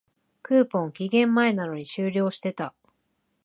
[0.41, 2.73] クーポン、期限前なのに終了してた